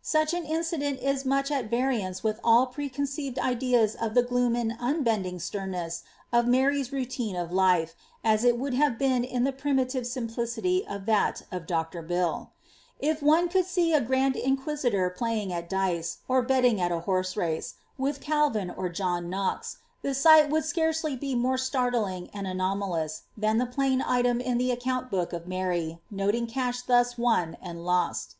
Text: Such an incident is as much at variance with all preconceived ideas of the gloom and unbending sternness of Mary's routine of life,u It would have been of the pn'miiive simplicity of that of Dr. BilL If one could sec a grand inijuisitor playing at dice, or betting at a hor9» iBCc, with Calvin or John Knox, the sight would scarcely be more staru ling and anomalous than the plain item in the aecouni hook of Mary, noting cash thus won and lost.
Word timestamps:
Such 0.00 0.32
an 0.32 0.44
incident 0.44 1.00
is 1.00 1.22
as 1.22 1.24
much 1.24 1.50
at 1.50 1.68
variance 1.68 2.22
with 2.22 2.38
all 2.44 2.66
preconceived 2.68 3.36
ideas 3.40 3.96
of 3.96 4.14
the 4.14 4.22
gloom 4.22 4.54
and 4.54 4.74
unbending 4.78 5.40
sternness 5.40 6.04
of 6.32 6.46
Mary's 6.46 6.92
routine 6.92 7.34
of 7.34 7.50
life,u 7.50 7.88
It 8.46 8.58
would 8.60 8.74
have 8.74 8.96
been 8.96 9.24
of 9.24 9.42
the 9.42 9.52
pn'miiive 9.52 10.06
simplicity 10.06 10.86
of 10.86 11.06
that 11.06 11.42
of 11.50 11.66
Dr. 11.66 12.00
BilL 12.00 12.50
If 13.00 13.24
one 13.24 13.48
could 13.48 13.66
sec 13.66 13.86
a 13.86 14.00
grand 14.00 14.36
inijuisitor 14.36 15.16
playing 15.16 15.52
at 15.52 15.68
dice, 15.68 16.18
or 16.28 16.42
betting 16.42 16.80
at 16.80 16.92
a 16.92 17.00
hor9» 17.00 17.34
iBCc, 17.48 17.74
with 17.98 18.20
Calvin 18.20 18.70
or 18.70 18.88
John 18.88 19.28
Knox, 19.28 19.78
the 20.02 20.14
sight 20.14 20.48
would 20.48 20.64
scarcely 20.64 21.16
be 21.16 21.34
more 21.34 21.56
staru 21.56 22.04
ling 22.04 22.30
and 22.32 22.46
anomalous 22.46 23.22
than 23.36 23.58
the 23.58 23.66
plain 23.66 24.00
item 24.00 24.40
in 24.40 24.58
the 24.58 24.70
aecouni 24.70 25.08
hook 25.10 25.32
of 25.32 25.48
Mary, 25.48 25.98
noting 26.08 26.46
cash 26.46 26.82
thus 26.82 27.18
won 27.18 27.56
and 27.60 27.84
lost. 27.84 28.36